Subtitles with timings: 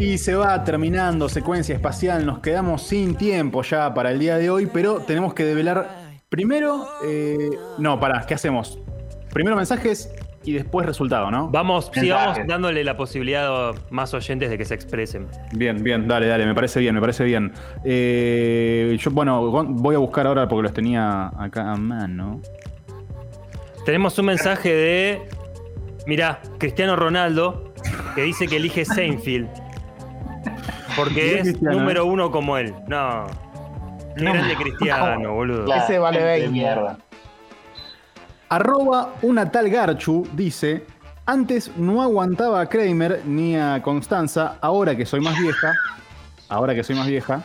[0.00, 4.48] Y se va terminando secuencia espacial, nos quedamos sin tiempo ya para el día de
[4.48, 5.88] hoy, pero tenemos que develar
[6.30, 6.88] primero...
[7.04, 8.78] eh, no, pará, ¿qué hacemos?
[9.30, 10.10] Primero mensajes
[10.42, 11.50] y después resultado, ¿no?
[11.50, 15.26] Vamos, sigamos dándole la posibilidad a más oyentes de que se expresen.
[15.52, 17.52] Bien, bien, dale, dale, me parece bien, me parece bien.
[17.84, 22.40] Eh, yo, bueno, voy a buscar ahora porque los tenía acá a mano.
[23.84, 25.28] Tenemos un mensaje de.
[26.06, 27.74] Mirá, Cristiano Ronaldo,
[28.14, 29.59] que dice que elige Seinfeld.
[31.04, 32.06] Porque es Cristiano, número ¿eh?
[32.06, 32.74] uno como él.
[32.86, 33.26] No.
[34.16, 34.32] Qué No.
[34.32, 35.64] grande Cristiano, boludo.
[35.64, 36.52] Claro, Ese vale gente de 20.
[36.52, 36.98] mierda.
[38.48, 40.84] Arroba una tal Garchu dice:
[41.26, 45.72] Antes no aguantaba a Kramer ni a Constanza, ahora que soy más vieja,
[46.48, 47.42] ahora que soy más vieja,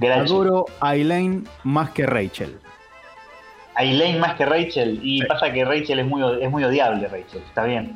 [0.00, 0.30] Gracias.
[0.30, 2.58] adoro a Elaine más que Rachel.
[3.76, 4.98] A Elaine más que Rachel.
[5.02, 7.42] Y pasa que Rachel es muy, es muy odiable, Rachel.
[7.46, 7.94] Está bien.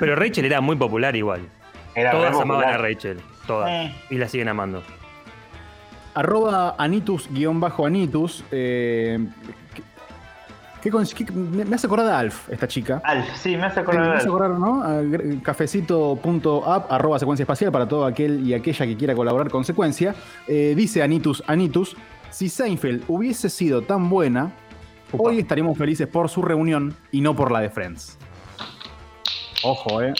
[0.00, 1.42] Pero Rachel era muy popular igual.
[1.94, 2.78] Era Todas amaban a.
[2.78, 3.20] Rachel.
[3.46, 3.70] Todas.
[3.70, 3.94] Eh.
[4.10, 4.82] Y la siguen amando.
[6.14, 8.44] Arroba Anitus-Anitus.
[8.50, 9.18] Eh,
[9.74, 13.00] ¿qué- qué me me hace acordar de Alf, esta chica.
[13.04, 14.02] Alf, sí, me hace Me acordar.
[14.04, 14.34] de hace Alf.
[14.34, 15.40] acordar, ¿no?
[15.42, 20.14] Cafecito.app, arroba secuencia espacial para todo aquel y aquella que quiera colaborar con secuencia.
[20.46, 21.96] Eh, dice Anitus Anitus:
[22.30, 24.52] Si Seinfeld hubiese sido tan buena,
[25.12, 25.30] Upa.
[25.30, 28.18] hoy estaríamos felices por su reunión y no por la de Friends.
[29.64, 30.12] Ojo, eh.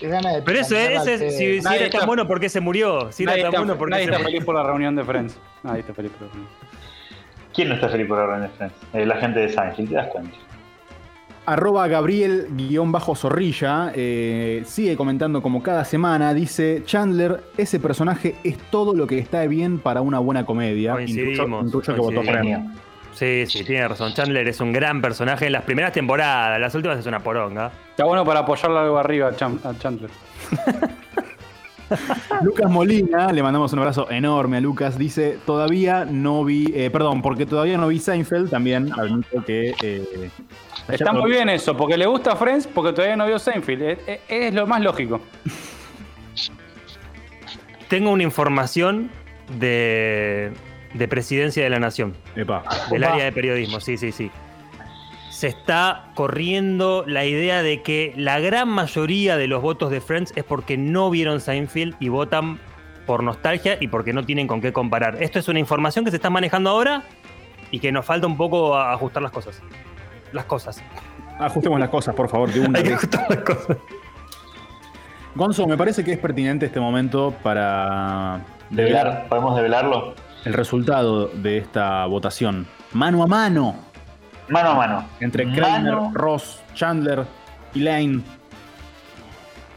[0.00, 3.12] De Pero ese, plantar ese si, si era tan está- bueno, ¿por qué se murió?
[3.12, 4.32] Si era nadie tan está, bueno, ¿por qué nadie se está murió?
[4.32, 5.38] feliz por la reunión de Friends.
[5.62, 6.50] Nadie está feliz por la reunión.
[7.54, 8.74] ¿Quién no está feliz por la reunión de Friends?
[8.92, 10.36] Eh, la gente de Seinfeld, ¿te das cuenta?
[11.46, 16.32] Arroba Gabriel-Zorrilla eh, sigue comentando como cada semana.
[16.34, 20.92] Dice: Chandler, ese personaje es todo lo que está bien para una buena comedia.
[20.92, 22.22] Coincidimos, Intuyo, intuyo que votó.
[22.22, 22.70] Friends.
[23.14, 24.12] Sí, sí, tiene razón.
[24.12, 26.60] Chandler es un gran personaje en las primeras temporadas.
[26.60, 27.70] Las últimas es una poronga.
[27.90, 30.10] Está bueno para apoyarlo algo arriba a, Cham- a Chandler.
[32.42, 34.98] Lucas Molina, le mandamos un abrazo enorme a Lucas.
[34.98, 38.50] Dice: Todavía no vi, eh, perdón, porque todavía no vi Seinfeld.
[38.50, 39.74] También admito que.
[39.82, 40.30] eh,
[40.88, 43.82] Está muy bien eso, porque le gusta Friends, porque todavía no vio Seinfeld.
[43.82, 45.20] Es, es- es lo más lógico.
[47.88, 49.10] Tengo una información
[49.58, 50.50] de,
[50.94, 52.62] de presidencia de la nación, Epa.
[52.90, 53.12] del Opa.
[53.12, 53.80] área de periodismo.
[53.80, 54.30] Sí, sí, sí.
[55.30, 60.32] Se está corriendo la idea de que la gran mayoría de los votos de Friends
[60.36, 62.58] es porque no vieron Seinfeld y votan
[63.04, 65.20] por nostalgia y porque no tienen con qué comparar.
[65.22, 67.02] Esto es una información que se está manejando ahora
[67.72, 69.60] y que nos falta un poco a- ajustar las cosas.
[70.32, 70.82] Las cosas.
[71.38, 73.76] Ajustemos las cosas, por favor, de una Hay que ajustar las cosas.
[75.34, 78.40] Gonzo, me parece que es pertinente este momento para
[78.70, 80.14] Develar, ¿Podemos develarlo?
[80.44, 82.66] El resultado de esta votación.
[82.92, 83.76] Mano a mano
[84.48, 85.08] Mano a mano.
[85.20, 87.24] entre Kramer, Mano- Ross, Chandler,
[87.74, 88.22] Elaine.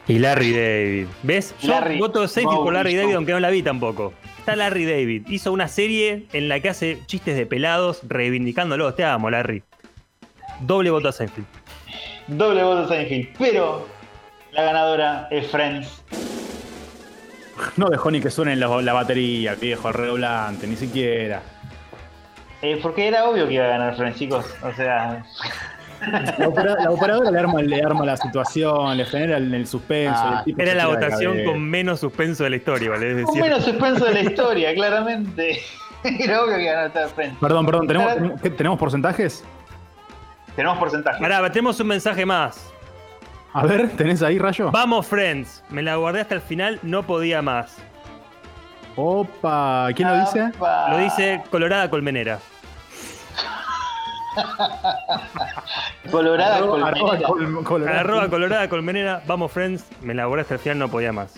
[0.06, 1.06] Y Larry David.
[1.22, 1.54] ¿Ves?
[1.60, 2.94] Yo Larry voto Seinfeld por Larry.
[2.96, 4.14] David, aunque no la vi tampoco.
[4.38, 5.26] Está Larry David.
[5.28, 8.96] Hizo una serie en la que hace chistes de pelados reivindicándolos.
[8.96, 9.62] Te amo, Larry.
[10.60, 11.46] Doble voto a Seinfeld.
[12.26, 13.36] Doble voto a Seinfeld.
[13.38, 13.86] Pero
[14.52, 16.02] la ganadora es Friends.
[17.78, 21.40] No dejó ni que suene la, la batería, viejo, redoblante, ni siquiera.
[22.60, 24.44] Eh, porque era obvio que iba a ganar Friends, chicos.
[24.64, 25.24] O sea,
[26.38, 30.14] La, opera- la operadora le arma, le arma la situación, le genera el, el suspenso.
[30.20, 33.20] Ah, y el tipo Era la votación con menos suspenso de la historia, ¿vale?
[33.20, 35.60] Es con menos suspenso de la historia, claramente.
[36.04, 37.38] Era obvio que iba a ganar Friends.
[37.40, 39.44] Perdón, perdón, ¿tenemos, Ahora- tenemos- qué- ¿tenemos porcentajes?
[40.56, 41.20] Tenemos porcentaje.
[41.20, 42.72] Pará, tenemos un mensaje más.
[43.52, 44.70] A ver, ¿tenés ahí, Rayo?
[44.70, 45.62] Vamos, Friends.
[45.70, 47.76] Me la guardé hasta el final, no podía más.
[48.96, 50.50] Opa, ¿quién lo dice?
[50.90, 52.38] Lo dice Colorada Colmenera.
[56.10, 57.64] Colorada Arroba- arroba Colmenera.
[57.64, 57.88] col-.
[57.88, 59.22] Arroba Colorada Colmenera.
[59.26, 59.84] Vamos, Friends.
[60.02, 61.34] Me la guardé hasta el final, no podía más.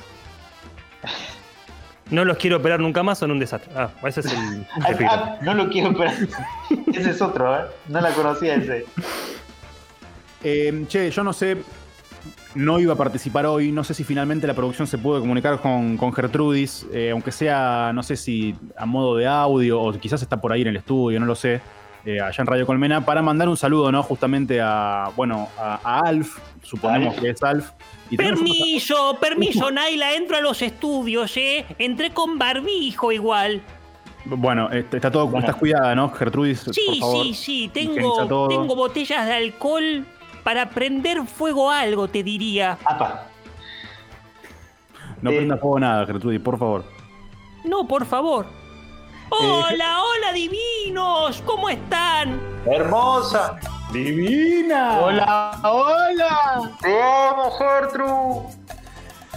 [2.11, 3.71] No los quiero operar nunca más, son un desastre.
[3.77, 4.67] Ah, ese es el.
[4.83, 6.15] Ah, ah, no lo quiero esperar.
[6.93, 7.65] Ese es otro, ¿eh?
[7.89, 8.85] No la conocía ese.
[10.43, 11.63] Eh, che, yo no sé,
[12.55, 15.97] no iba a participar hoy, no sé si finalmente la producción se pudo comunicar con,
[15.97, 20.41] con Gertrudis, eh, aunque sea, no sé si a modo de audio o quizás está
[20.41, 21.61] por ahí en el estudio, no lo sé,
[22.05, 24.03] eh, allá en Radio Colmena, para mandar un saludo, ¿no?
[24.03, 27.23] Justamente a, bueno, a, a Alf, suponemos Alf.
[27.23, 27.71] que es Alf.
[28.11, 31.65] Y Permiso, permiso, Naila, entro a los estudios, ¿eh?
[31.79, 33.61] Entré con barbijo igual.
[34.25, 35.41] bueno, este, está todo, Bueno.
[35.47, 36.11] estás cuidada, ¿no?
[36.11, 37.25] Gertrudis, por Sí, favor.
[37.27, 40.05] sí, sí, tengo, tengo botellas de alcohol
[40.43, 42.79] para prender fuego a algo, te diría.
[42.85, 43.27] Apa.
[45.23, 45.37] No Eh.
[45.37, 46.85] prenda fuego nada, Gertrudis, por favor.
[47.65, 48.47] No, por favor.
[49.31, 52.41] Hola, hola, divinos, ¿cómo están?
[52.67, 53.59] Hermosa.
[53.93, 54.99] ¡Divina!
[55.01, 56.71] Hola, hola.
[56.81, 58.60] Te amo, Gertrude.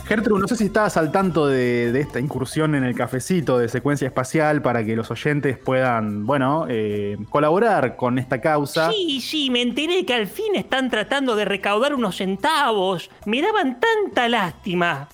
[0.05, 3.69] Gertrude, no sé si estabas al tanto de, de esta incursión en el cafecito de
[3.69, 8.91] secuencia espacial para que los oyentes puedan, bueno, eh, colaborar con esta causa.
[8.91, 13.09] Sí, sí, me enteré que al fin están tratando de recaudar unos centavos.
[13.25, 15.07] Me daban tanta lástima.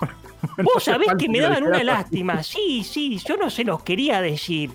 [0.62, 2.42] Vos sabés que me daban una lástima.
[2.42, 4.70] Sí, sí, yo no se los quería decir.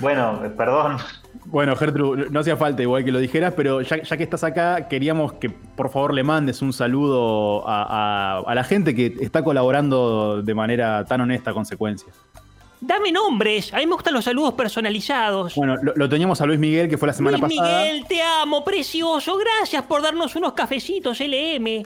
[0.00, 0.96] Bueno, eh, perdón.
[1.50, 4.86] Bueno, Gertrude, no hacía falta igual que lo dijeras, pero ya, ya que estás acá,
[4.88, 9.42] queríamos que por favor le mandes un saludo a, a- a la gente que está
[9.42, 12.12] colaborando de manera tan honesta con secuencia.
[12.80, 13.74] Dame nombres.
[13.74, 15.54] A mí me gustan los saludos personalizados.
[15.56, 17.82] Bueno, lo, lo teníamos a Luis Miguel, que fue la semana Luis pasada.
[17.82, 19.36] Miguel, te amo, precioso.
[19.36, 21.82] Gracias por darnos unos cafecitos, LM.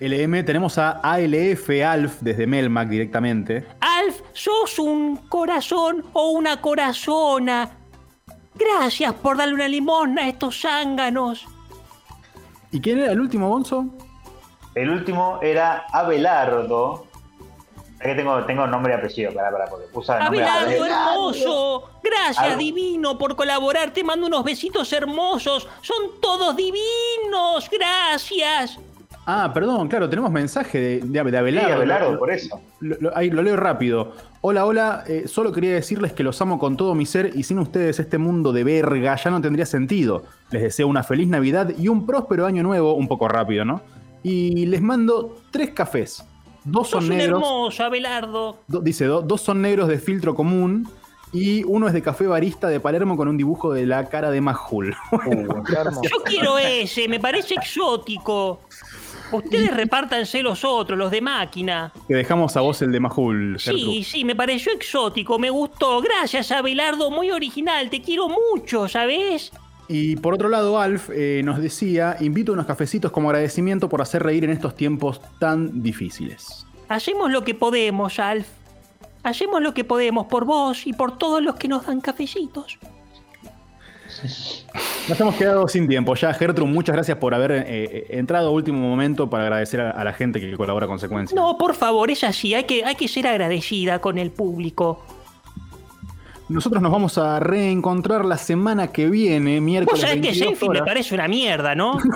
[0.00, 3.66] LM, tenemos a ALF Alf desde Melmac directamente.
[3.78, 7.70] Alf, sos un corazón o una corazona.
[8.54, 11.46] Gracias por darle una limosna a estos zánganos.
[12.70, 13.86] ¿Y quién era el último, Gonzo?
[14.74, 17.06] El último era Abelardo.
[18.00, 21.10] Aquí tengo, tengo nombre y apellido, para, para, porque puse el nombre Abelardo, Abelardo.
[21.12, 21.90] hermoso.
[22.02, 23.92] Gracias, Ar- divino, por colaborar.
[23.92, 25.68] Te mando unos besitos hermosos.
[25.82, 27.68] Son todos divinos.
[27.70, 28.78] Gracias.
[29.24, 32.18] Ah, perdón, claro, tenemos mensaje de, de, de Sí, Abelardo.
[32.18, 32.60] Por eso.
[32.80, 34.12] Lo, lo- ahí, lo leo rápido.
[34.40, 35.04] Hola, hola.
[35.06, 38.18] eh, solo quería decirles que los amo con todo mi ser y sin ustedes este
[38.18, 40.24] mundo de verga ya no tendría sentido.
[40.50, 43.80] Les deseo una feliz Navidad y un próspero año nuevo, un poco rápido, ¿no?
[44.24, 46.24] Y les mando tres cafés.
[46.64, 47.42] Dos son un negros.
[47.42, 48.56] hermoso, Abelardo.
[48.66, 50.88] do- dice, do- dos son negros de filtro común
[51.32, 54.40] y uno es de café barista de Palermo con un dibujo de la cara de
[54.40, 54.94] Majul.
[55.32, 58.60] Yo quiero ese, me parece exótico.
[59.32, 61.92] Ustedes repártanse los otros, los de máquina.
[62.06, 63.56] que dejamos a vos el de Majul.
[63.58, 64.04] Sí, Gertrude.
[64.04, 66.00] sí, me pareció exótico, me gustó.
[66.00, 69.52] Gracias, Abelardo, muy original, te quiero mucho, ¿sabes?
[69.88, 74.22] Y por otro lado, Alf eh, nos decía, invito unos cafecitos como agradecimiento por hacer
[74.22, 76.66] reír en estos tiempos tan difíciles.
[76.88, 78.46] Hacemos lo que podemos, Alf.
[79.22, 82.78] Hacemos lo que podemos por vos y por todos los que nos dan cafecitos.
[85.08, 86.32] Nos hemos quedado sin tiempo ya.
[86.34, 90.04] Gertrude, muchas gracias por haber eh, eh, entrado a último momento para agradecer a, a
[90.04, 91.34] la gente que colabora con Secuencia.
[91.34, 95.04] No, por favor, es así, hay que, hay que ser agradecida con el público.
[96.48, 100.80] Nosotros nos vamos a reencontrar la semana que viene, Vos miércoles sabés que 22 Seinfeld
[100.80, 101.98] me parece una mierda, ¿no?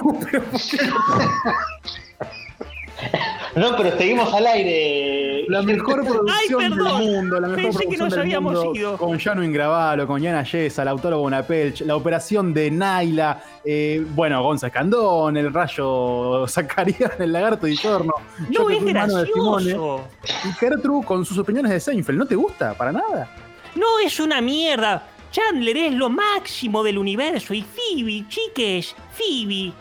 [3.56, 5.05] No, pero seguimos al aire.
[5.48, 8.75] La mejor producción Ay, del mundo, la mejor Pensé que producción nos del habíamos mundo,
[8.75, 8.98] ido.
[8.98, 14.66] con Jano Ingravalo, con Yana Yesa, Lautaro Bonapelch, la operación de Naila, eh, bueno, Gonza
[14.69, 18.12] Escandón, el rayo Zacarián, el lagarto Giorno,
[18.50, 20.04] yo No que es de gracioso.
[20.44, 22.19] y Gertrude con sus opiniones de Seinfeld.
[22.19, 22.75] ¿No te gusta?
[22.75, 23.28] ¿Para nada?
[23.75, 25.06] No es una mierda.
[25.31, 29.72] Chandler es lo máximo del universo y Phoebe, chiques, Phoebe.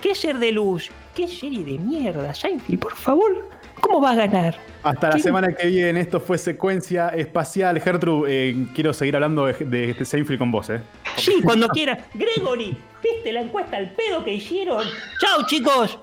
[0.00, 0.90] ¿Qué ser de luz?
[1.14, 2.78] ¿Qué serie de mierda, Seinfeld?
[2.80, 3.48] Por favor,
[3.80, 4.56] ¿cómo va a ganar?
[4.82, 7.80] Hasta la semana que viene, esto fue Secuencia Espacial.
[7.80, 10.80] Gertrude, eh, quiero seguir hablando de, de este Seinfeld con vos, ¿eh?
[11.16, 12.06] Sí, cuando quiera.
[12.14, 14.84] Gregory, ¿viste la encuesta al pedo que hicieron?
[15.20, 15.98] Chao, chicos.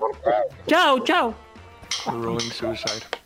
[0.66, 1.34] Chao, chao.
[2.06, 3.17] Rolling suicide.